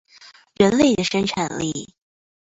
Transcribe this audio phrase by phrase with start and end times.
[0.55, 1.93] 人類的生產力